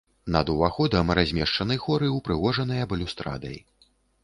Над 0.35 0.47
уваходам 0.53 1.11
размешчаны 1.19 1.77
хоры, 1.85 2.09
упрыгожаныя 2.17 2.91
балюстрадай. 2.95 3.57